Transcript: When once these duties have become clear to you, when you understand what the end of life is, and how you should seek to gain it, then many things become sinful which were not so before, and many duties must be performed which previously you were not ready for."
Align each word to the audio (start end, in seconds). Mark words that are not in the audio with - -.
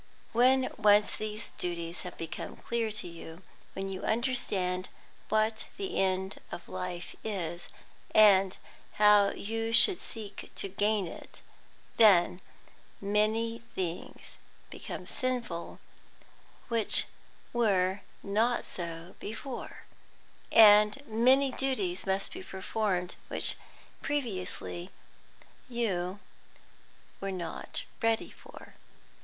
When 0.33 0.73
once 0.77 1.15
these 1.15 1.51
duties 1.59 2.01
have 2.01 2.17
become 2.17 2.55
clear 2.55 2.89
to 2.89 3.07
you, 3.07 3.43
when 3.73 3.87
you 3.87 4.01
understand 4.01 4.89
what 5.29 5.65
the 5.77 5.99
end 5.99 6.39
of 6.51 6.67
life 6.67 7.15
is, 7.23 7.69
and 8.09 8.57
how 8.93 9.29
you 9.29 9.71
should 9.71 9.99
seek 9.99 10.51
to 10.55 10.67
gain 10.69 11.05
it, 11.05 11.43
then 11.97 12.41
many 12.99 13.59
things 13.75 14.39
become 14.71 15.05
sinful 15.05 15.79
which 16.67 17.05
were 17.53 18.01
not 18.23 18.65
so 18.65 19.15
before, 19.19 19.83
and 20.51 21.05
many 21.05 21.51
duties 21.51 22.07
must 22.07 22.31
be 22.33 22.41
performed 22.41 23.17
which 23.27 23.53
previously 24.01 24.89
you 25.69 26.17
were 27.19 27.31
not 27.31 27.83
ready 28.01 28.31
for." 28.31 28.73